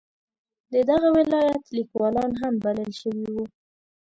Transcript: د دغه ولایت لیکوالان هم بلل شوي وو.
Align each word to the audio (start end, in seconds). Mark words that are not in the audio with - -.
د 0.73 0.75
دغه 0.89 1.09
ولایت 1.17 1.63
لیکوالان 1.77 2.31
هم 2.41 2.53
بلل 2.63 2.91
شوي 3.01 3.27
وو. 3.33 3.45